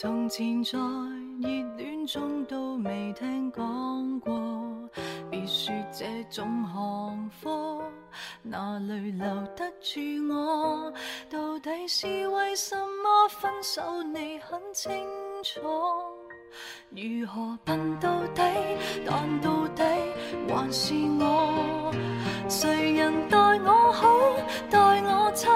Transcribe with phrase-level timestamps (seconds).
[0.00, 0.78] 从前在
[1.40, 4.32] 热恋中都未听讲过，
[5.28, 7.82] 别说这种行货，
[8.40, 9.26] 哪里留
[9.56, 9.98] 得住
[10.32, 10.92] 我？
[11.28, 14.00] 到底是为什么分手？
[14.04, 15.04] 你很清
[15.42, 15.60] 楚。
[16.90, 18.42] 如何笨到底？
[19.04, 19.82] 但到底
[20.48, 21.92] 还是我。
[22.48, 24.08] 谁人待我好，
[24.70, 25.50] 待我差，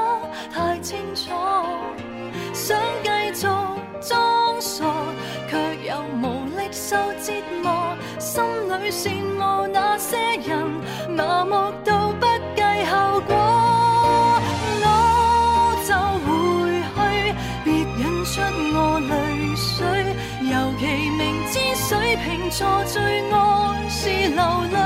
[22.52, 23.00] 错最
[23.30, 24.76] 爱是流泪，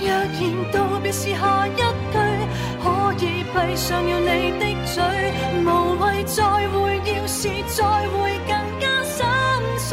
[0.00, 0.40] 若然
[0.72, 1.82] 道别是下一句，
[2.82, 2.86] 可
[3.18, 4.96] 以闭上了你的嘴，
[5.62, 5.68] 无
[6.00, 9.26] 谓再会，要是再会更加心
[9.76, 9.90] 碎。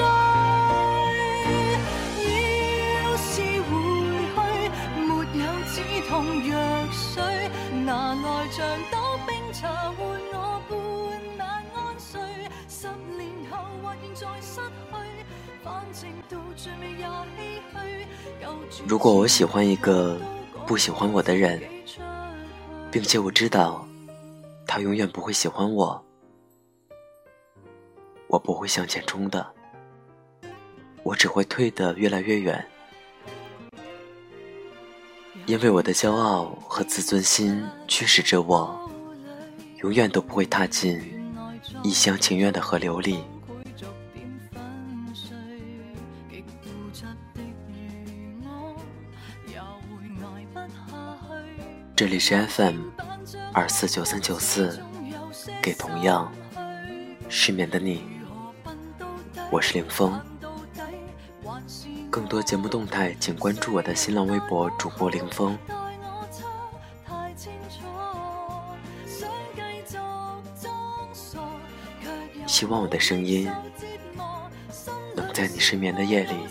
[2.24, 3.32] 要是
[3.68, 3.70] 回
[4.34, 4.38] 去，
[5.06, 5.10] 没
[5.44, 5.76] 有止
[6.08, 6.10] 痛
[6.50, 6.52] 药
[6.94, 7.22] 水，
[7.86, 8.66] 拿来像
[18.88, 20.20] 如果我喜欢一个
[20.66, 21.62] 不喜欢我的人，
[22.92, 23.88] 并且我知道
[24.66, 26.04] 他永远不会喜欢我，
[28.28, 29.46] 我不会向前冲的，
[31.04, 32.66] 我只会退得越来越远，
[35.46, 38.90] 因为我的骄傲和自尊心驱使着我，
[39.78, 41.02] 永远都不会踏进
[41.84, 43.24] 一厢情愿的河流里。
[52.00, 52.78] 这里是 FM
[53.52, 54.82] 二四九三九四，
[55.62, 56.32] 给同样
[57.28, 58.06] 失眠的你，
[59.52, 60.18] 我是凌风。
[62.10, 65.58] 更多节目动态，请关注我的新浪微博主播凌风。
[72.48, 73.52] 希望我的声音
[75.18, 76.48] 能在你失眠的夜里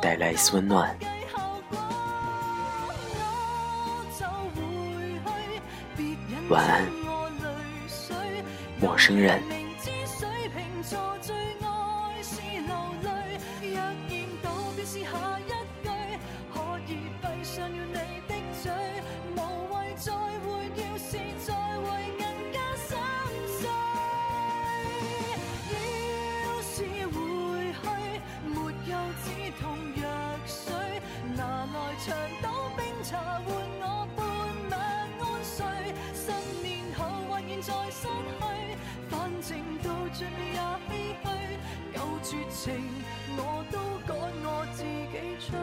[0.00, 0.98] 带来一丝温暖。
[6.52, 6.86] 晚安，
[8.78, 9.40] 陌生人。
[9.48, 13.06] 明知水瓶座最愛是流淚，
[13.62, 15.08] 若然道別是下
[15.40, 15.48] 一
[15.82, 15.88] 句，
[16.52, 16.90] 可以
[17.22, 17.66] 閉上
[42.54, 42.72] 情
[43.36, 44.14] 我都趕
[44.44, 45.56] 我自己出去。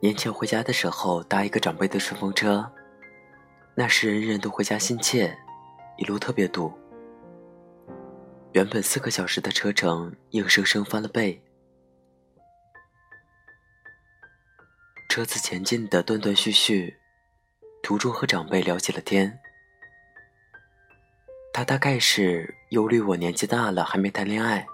[0.00, 2.68] 年前回家的时候，搭一个长辈的顺风车，
[3.74, 5.36] 那时人人都回家心切，
[5.96, 6.72] 一路特别堵。
[8.52, 11.42] 原本四个小时的车程，硬生生翻了倍。
[15.08, 16.98] 车子前进的断断续续，
[17.82, 19.38] 途中和长辈聊起了天。
[21.52, 24.66] 他大概是忧虑我年纪大了还没谈恋爱，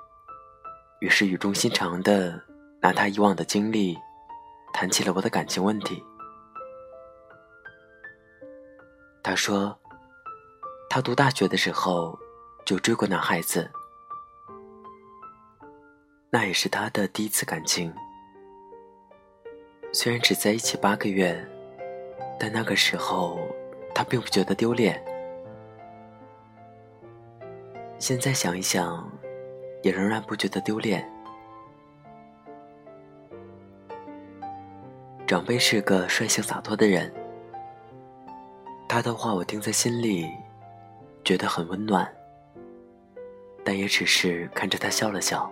[1.00, 2.41] 于是语重心长的
[2.80, 3.97] 拿他以往的经历。
[4.72, 6.04] 谈起了我的感情问题。
[9.22, 9.76] 他说，
[10.88, 12.18] 他读大学的时候
[12.65, 13.70] 就追过男孩子，
[16.30, 17.92] 那也是他的第一次感情。
[19.92, 21.47] 虽然只在一起八个月，
[22.38, 23.38] 但那个时候
[23.94, 25.03] 他并不觉得丢脸。
[27.98, 29.10] 现在想一想，
[29.82, 31.10] 也仍然不觉得丢脸。
[35.26, 37.12] 长辈是个率性洒脱的人，
[38.88, 40.26] 他的话我听在心里，
[41.22, 42.10] 觉得很温暖，
[43.62, 45.48] 但也只是看着他笑了笑，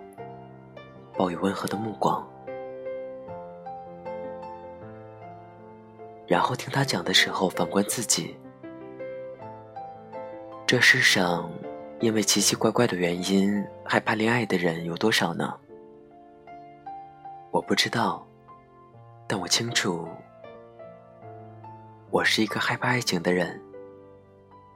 [1.15, 2.27] 报以温和的目光。
[6.25, 8.35] 然后听他讲的时候，反观自己，
[10.65, 11.47] 这世上
[11.99, 15.53] 因为奇奇怪怪的原因害怕恋爱的人有多少呢？
[17.51, 18.25] 我不知道。
[19.29, 20.07] 但我清楚，
[22.09, 23.61] 我是一个害怕爱情的人，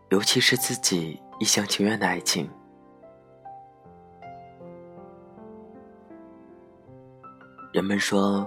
[0.09, 2.49] 尤其是自己一厢情愿的爱情。
[7.71, 8.45] 人们说，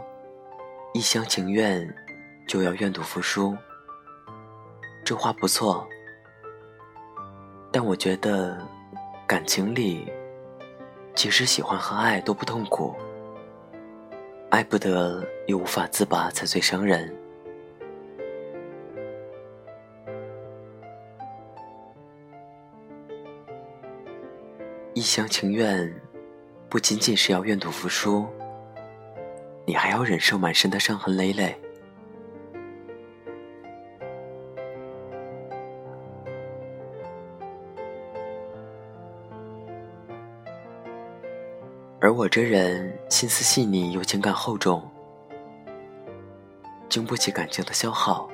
[0.93, 1.93] 一厢情愿
[2.47, 3.57] 就要愿赌服输，
[5.03, 5.89] 这话不错。
[7.73, 8.59] 但我觉得，
[9.27, 10.13] 感情里，
[11.15, 12.95] 其实喜欢和爱都不痛苦，
[14.51, 17.13] 爱不得又无法自拔才最伤人。
[25.15, 25.95] 厢情愿，
[26.69, 28.27] 不仅仅是要愿赌服输，
[29.65, 31.57] 你还要忍受满身的伤痕累累。
[42.01, 44.83] 而我这人心思细腻又情感厚重，
[46.89, 48.29] 经不起感情的消耗，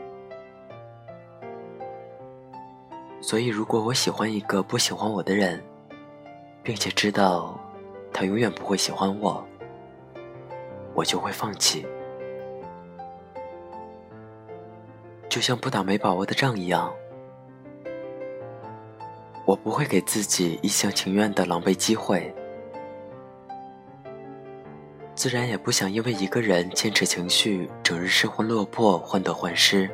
[3.20, 5.62] 所以如果我喜欢一个不喜欢我的人，
[6.70, 7.58] 并且知道
[8.12, 9.44] 他永远不会喜欢我，
[10.94, 11.84] 我就会放弃，
[15.28, 16.94] 就像不打没把握的仗一样，
[19.44, 22.32] 我不会给自己一厢情愿的狼狈机会。
[25.16, 29.90] 自然也不想因为一个人坚持情绪，整日失魂落魄、患得患失。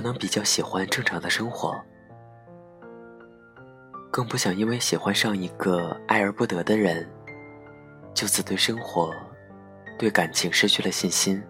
[0.00, 1.78] 可能比较喜欢正常的生活，
[4.10, 7.06] 更不想因为喜欢上一个爱而不得的人，
[8.14, 9.12] 就此对生活、
[9.98, 11.42] 对感情失去了信心。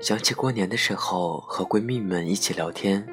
[0.00, 3.06] 想起过年的时候和闺蜜们一起聊天，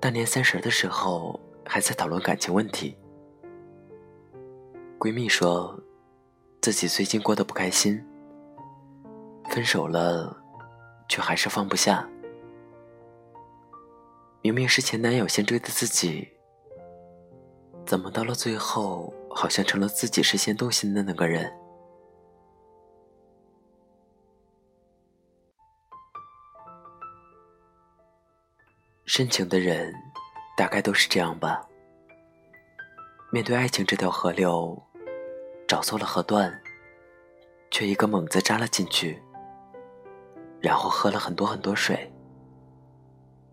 [0.00, 2.96] 大年三十的时候还在讨论感情问题。
[4.98, 5.78] 闺蜜说，
[6.62, 8.02] 自己最近过得不开心，
[9.50, 10.34] 分手了，
[11.06, 12.08] 却还是放不下。
[14.40, 16.26] 明明是前男友先追的自己，
[17.84, 21.52] 怎么到了最后，好像成了自己是先动心的那个人？
[29.12, 29.92] 深情的人，
[30.56, 31.66] 大概都是这样吧。
[33.32, 34.80] 面对爱情这条河流，
[35.66, 36.62] 找错了河段，
[37.72, 39.20] 却一个猛子扎了进去，
[40.60, 42.08] 然后喝了很多很多水，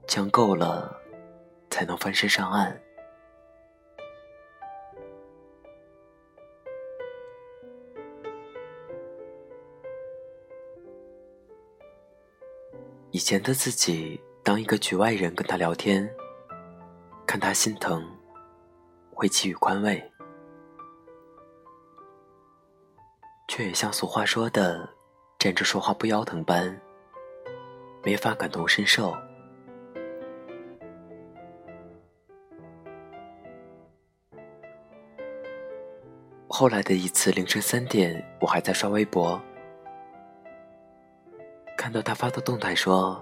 [0.06, 0.96] 呛够了，
[1.72, 2.80] 才能翻身上岸。
[13.10, 14.22] 以前的自己。
[14.48, 16.10] 当一个局外人跟他聊天，
[17.26, 18.02] 看他心疼，
[19.14, 20.02] 会给予宽慰，
[23.50, 24.90] 却也像俗话说的
[25.38, 26.80] “站着说话不腰疼”般，
[28.06, 29.14] 没法感同身受。
[36.48, 39.42] 后来的一次凌晨三点，我还在刷微博，
[41.76, 43.22] 看到他发的动态说。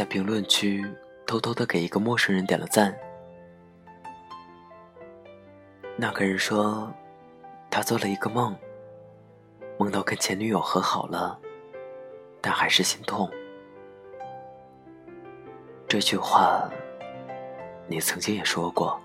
[0.00, 0.82] 在评论区
[1.26, 2.98] 偷偷的给一个陌生人点了赞。
[5.94, 6.90] 那个人说，
[7.70, 8.56] 他做了一个梦，
[9.76, 11.38] 梦到跟前女友和好了，
[12.40, 13.30] 但还是心痛。
[15.86, 16.66] 这句话，
[17.86, 18.98] 你曾经也说过。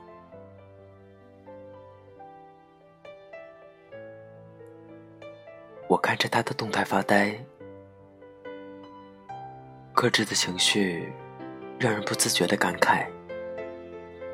[5.89, 7.37] 我看着他的动态发呆。
[10.05, 11.11] 克制的情绪，
[11.79, 13.07] 让人不自觉的感慨，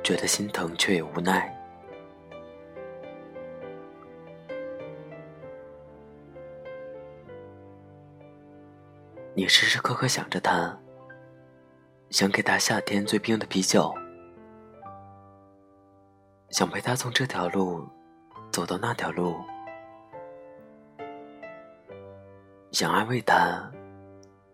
[0.04, 1.50] 觉得心疼却也无奈。
[9.34, 10.78] 你时时刻刻想着他，
[12.10, 13.96] 想给他夏天最冰的啤酒，
[16.50, 17.88] 想陪他从这条路
[18.52, 19.38] 走到那条路，
[22.74, 23.72] 想安慰他，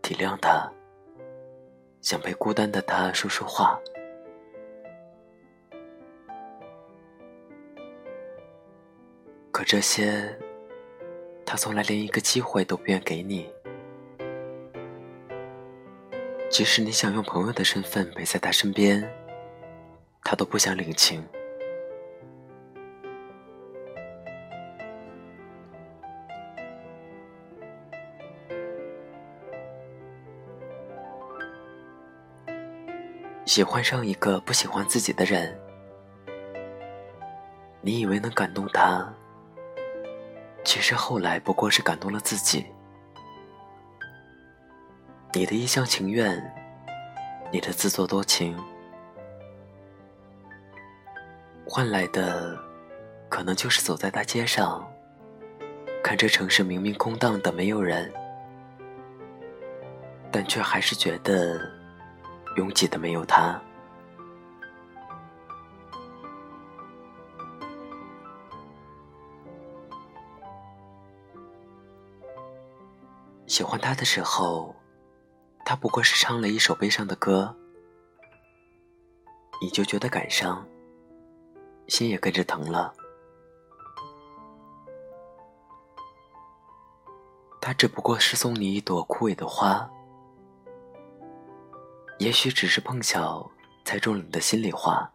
[0.03, 0.71] 体谅他。
[2.07, 3.77] 想陪孤单的他说说话，
[9.51, 10.33] 可这些，
[11.45, 13.51] 他从来连一个机会都不愿给你。
[16.49, 19.03] 即使你想用朋友的身份陪在他身边，
[20.23, 21.21] 他都不想领情。
[33.57, 35.59] 喜欢上一个不喜欢自己的人，
[37.81, 39.11] 你以为能感动他，
[40.63, 42.67] 其实后来不过是感动了自己。
[45.33, 46.39] 你的一厢情愿，
[47.51, 48.55] 你的自作多情，
[51.67, 52.55] 换来的
[53.27, 54.87] 可能就是走在大街上，
[56.03, 58.13] 看这城市明明空荡的没有人，
[60.31, 61.75] 但却还是觉得。
[62.57, 63.61] 拥挤的没有他。
[73.45, 74.75] 喜欢他的时候，
[75.65, 77.55] 他不过是唱了一首悲伤的歌，
[79.61, 80.67] 你就觉得感伤，
[81.87, 82.93] 心也跟着疼了。
[87.61, 89.89] 他只不过是送你一朵枯萎的花。
[92.19, 93.49] 也许只是碰巧
[93.85, 95.13] 猜中了你的心里话，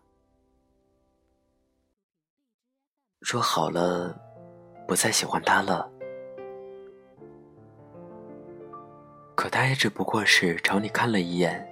[3.23, 4.17] 说好了
[4.87, 5.91] 不再喜欢他了，
[9.35, 11.69] 可他也只不过是朝你看了一眼，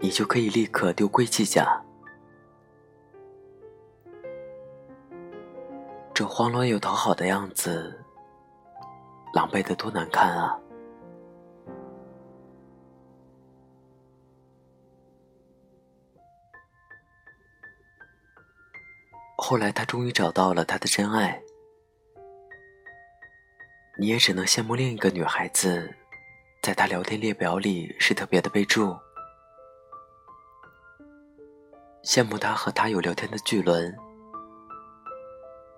[0.00, 1.82] 你就可以立刻丢盔弃甲，
[6.14, 8.00] 这慌乱又讨好的样子，
[9.34, 10.56] 狼狈的多难看啊！
[19.46, 21.38] 后来，他终于找到了他的真爱，
[23.98, 25.94] 你也只能羡慕另一个女孩子，
[26.62, 28.96] 在他聊天列表里是特别的备注，
[32.02, 33.94] 羡慕他和他有聊天的巨轮，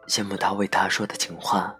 [0.06, 1.74] 羡慕他为他说的情话，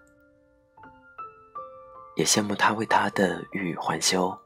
[2.17, 4.37] 也羡慕他为他的欲语还休，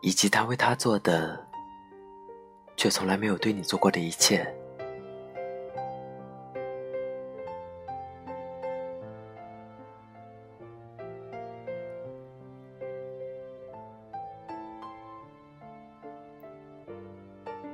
[0.00, 1.48] 以及他为他做的。
[2.80, 4.40] 却从来没有对你做过的一切。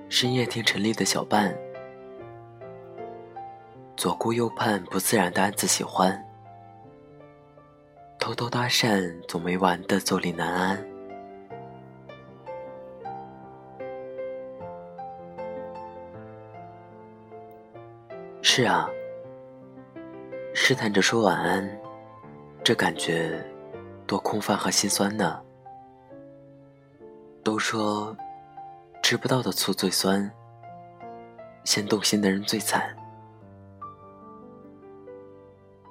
[0.08, 1.56] 深夜听陈粒的小半，
[3.96, 6.20] 左顾右盼，不自然的暗自喜欢，
[8.18, 10.95] 偷偷搭讪，总没完的坐立难安。
[18.58, 18.88] 是啊，
[20.54, 21.78] 试探着说晚安，
[22.64, 23.38] 这感觉
[24.06, 25.38] 多空泛和心酸呢。
[27.44, 28.16] 都说
[29.02, 30.32] 吃不到的醋最酸，
[31.64, 32.96] 先动心的人最惨。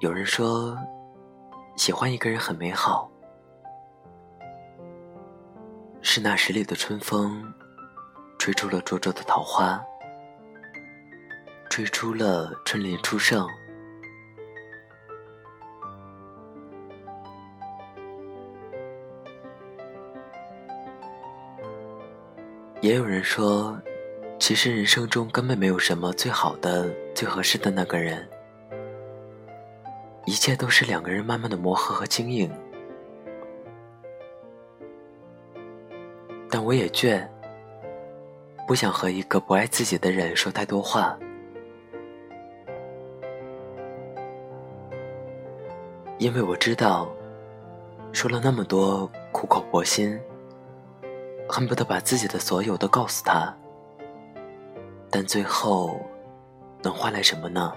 [0.00, 0.76] 有人说，
[1.76, 3.08] 喜欢一个人很美好，
[6.02, 7.44] 是那十里的春风，
[8.40, 9.80] 吹出了灼灼的桃花。
[11.76, 13.46] 吹出了春林初盛，
[22.80, 23.78] 也有人说，
[24.38, 28.26] 其实人生中根本没有什么最好的、最合适的那个人，
[30.24, 32.50] 一切都是两个人慢慢的磨合和经营。
[36.48, 37.28] 但我也倦，
[38.66, 41.14] 不想和一个不爱自己的人说太多话。
[46.26, 47.08] 因为我知道，
[48.10, 50.20] 说了那么多苦口婆心，
[51.48, 53.56] 恨不得把自己的所有都告诉他，
[55.08, 56.00] 但最后
[56.82, 57.72] 能换来什么呢？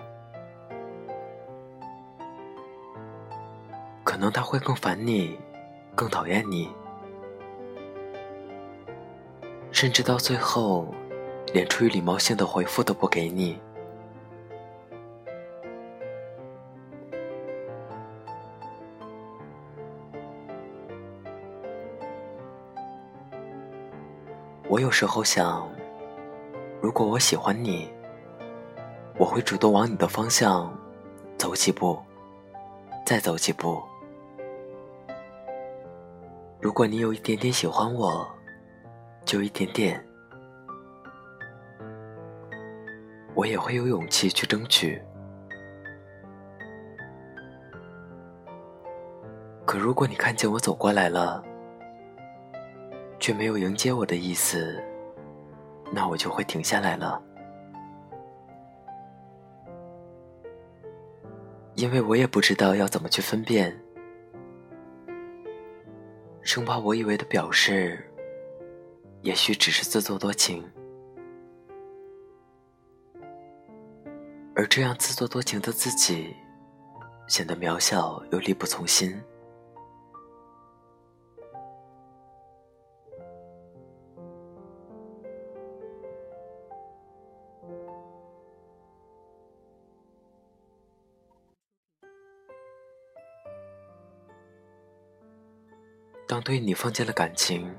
[4.03, 5.38] 可能他会更烦你，
[5.94, 6.72] 更讨厌你，
[9.72, 10.88] 甚至到最后，
[11.53, 13.62] 连出于礼貌性的回复都不给你。
[24.79, 25.69] 我有时候想，
[26.81, 27.91] 如果我喜欢你，
[29.17, 30.74] 我会主动往你的方向
[31.38, 32.01] 走几步，
[33.05, 33.83] 再走几步。
[36.62, 38.25] 如果你有一点点喜欢我，
[39.25, 40.01] 就一点点，
[43.36, 45.03] 我也会有勇气去争取。
[49.65, 51.43] 可如果你看见我走过来了，
[53.20, 54.82] 却没有迎接我的意思，
[55.92, 57.22] 那我就会停下来了，
[61.76, 63.78] 因为我也不知道要怎么去分辨，
[66.42, 68.04] 生怕我以为的表示
[69.22, 70.64] 也许只是自作多情，
[74.56, 76.34] 而这样自作多情的自己，
[77.28, 79.20] 显得渺小又力不从心。
[96.29, 97.75] 当对你放弃了感情，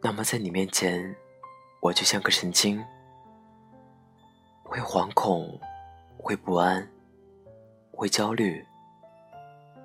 [0.00, 1.12] 那么在你面前，
[1.80, 2.80] 我就像个神经，
[4.62, 5.60] 会惶恐，
[6.16, 6.88] 会不安，
[7.90, 8.64] 会焦虑，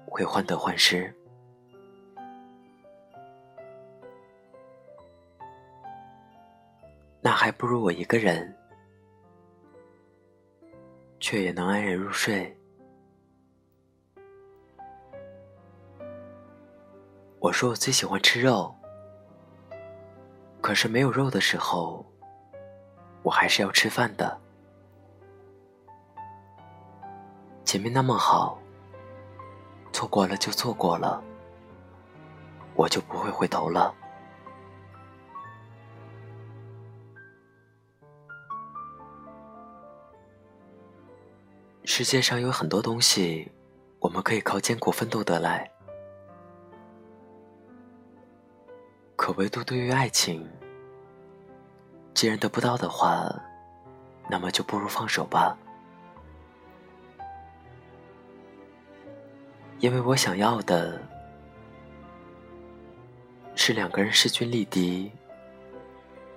[0.06, 1.12] 会患得患失。
[7.22, 8.56] 那还不如我一个人，
[11.20, 12.57] 却也能安然入睡。
[17.40, 18.76] 我说我最喜欢吃肉，
[20.60, 22.04] 可是没有肉的时候，
[23.22, 24.40] 我还是要吃饭的。
[27.64, 28.58] 前面那么好，
[29.94, 31.24] 错过了就错过了，
[32.74, 33.94] 我就不会回头了。
[41.84, 43.52] 世界上有很多东西，
[44.00, 45.72] 我们可以靠艰苦奋斗得来。
[49.18, 50.48] 可唯独对于爱情，
[52.14, 53.28] 既然得不到的话，
[54.30, 55.58] 那么就不如放手吧。
[59.80, 61.02] 因为我想要的
[63.56, 65.12] 是两个人势均力敌、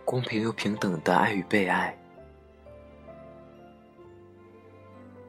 [0.05, 1.97] 公平又平等的爱与被爱，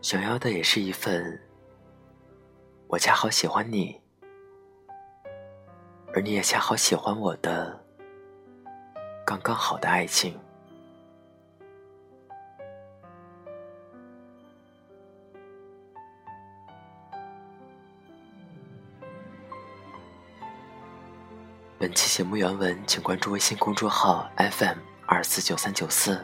[0.01, 1.39] 想要的也是一份
[2.87, 4.00] 我恰好喜欢你。
[6.13, 7.79] 而你也恰好喜欢我的
[9.25, 10.37] 刚刚好的爱情。
[21.79, 26.23] 本期节目原文，请关注微信公众号 FM 二四九三九四。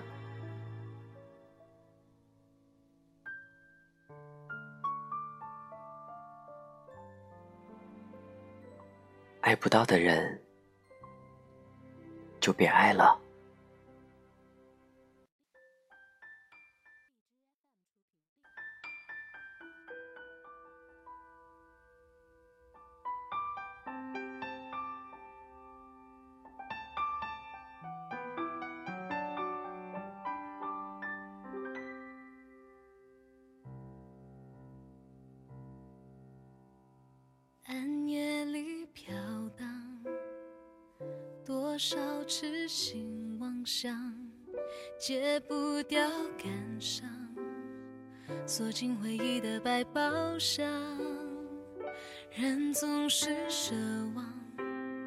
[9.48, 10.42] 爱不到的人，
[12.42, 13.18] 就别爱了。
[42.28, 44.14] 痴心妄想，
[45.00, 47.10] 戒不掉感伤，
[48.46, 50.02] 锁进回忆的百宝
[50.38, 50.68] 箱。
[52.36, 53.74] 人总是奢
[54.14, 54.26] 望，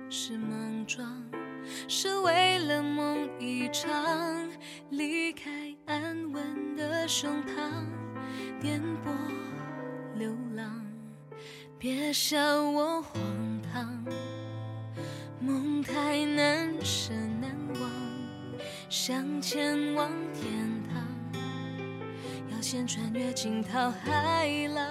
[0.08, 1.22] 是莽撞，
[1.86, 4.50] 是为了梦一场，
[4.88, 7.84] 离开安稳的胸膛，
[8.58, 9.14] 颠簸
[10.16, 10.86] 流浪。
[11.78, 12.38] 别笑
[12.70, 13.02] 我
[23.42, 24.86] 惊涛骇浪。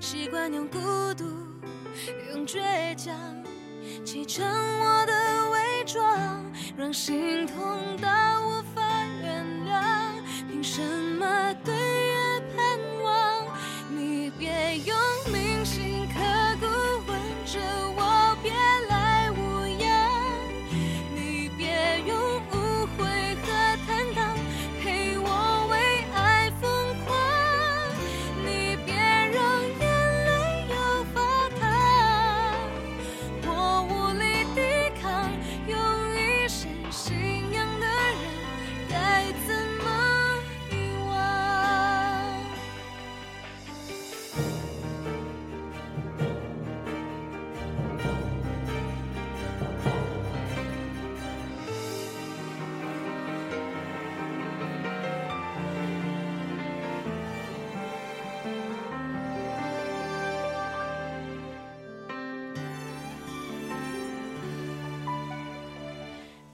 [0.00, 1.24] 习惯用孤独，
[2.32, 3.14] 用倔强，
[4.04, 6.44] 砌成我的伪装，
[6.76, 7.56] 让心痛
[8.00, 8.08] 到
[8.44, 8.71] 无法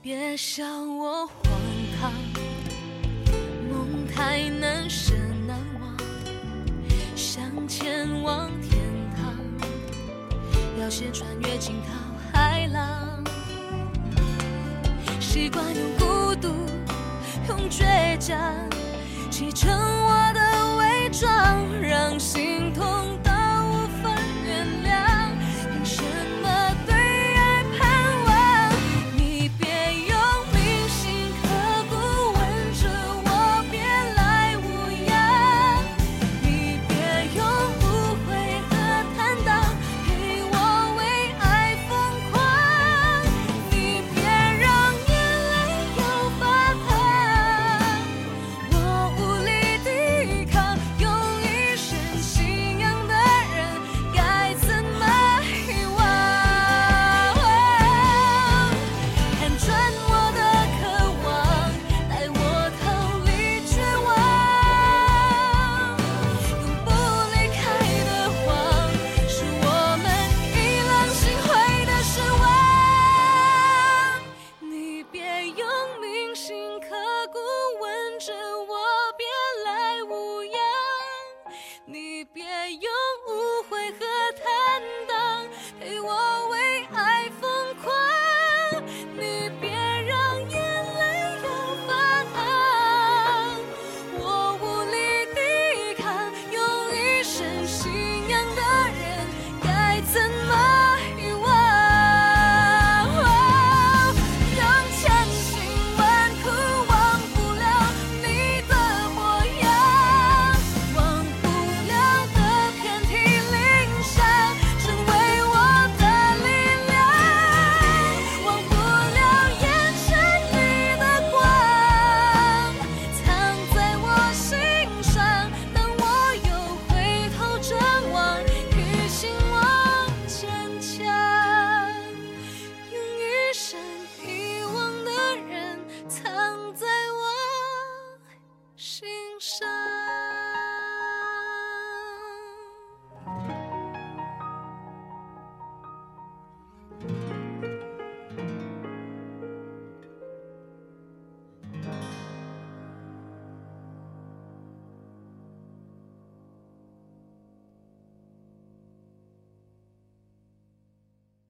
[0.09, 1.61] 别笑我荒
[2.01, 2.11] 唐
[3.69, 5.13] 梦太难舍
[5.47, 5.95] 难忘
[7.15, 8.81] 想前往天
[9.15, 9.37] 堂。
[10.81, 11.93] 要先穿越惊涛
[12.33, 13.23] 骇浪
[15.21, 16.55] 习惯用孤独
[17.47, 18.41] 用倔强
[19.31, 23.08] 砌成我的伪装让心痛